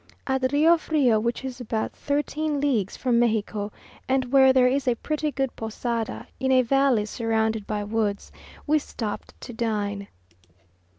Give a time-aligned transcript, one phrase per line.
[0.25, 3.71] At Rio Frio, which is about thirteen leagues from Mexico,
[4.09, 8.31] and where there is a pretty good posada in a valley surrounded by woods,
[8.65, 10.07] we stopped to dine.